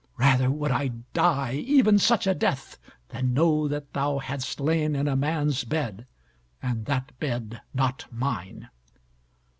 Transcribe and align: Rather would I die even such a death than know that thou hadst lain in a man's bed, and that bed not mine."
Rather 0.17 0.49
would 0.49 0.71
I 0.71 0.87
die 1.13 1.53
even 1.53 1.99
such 1.99 2.25
a 2.25 2.33
death 2.33 2.79
than 3.09 3.35
know 3.35 3.67
that 3.67 3.93
thou 3.93 4.17
hadst 4.17 4.59
lain 4.59 4.95
in 4.95 5.07
a 5.07 5.15
man's 5.15 5.63
bed, 5.63 6.07
and 6.59 6.87
that 6.87 7.19
bed 7.19 7.61
not 7.75 8.07
mine." 8.11 8.69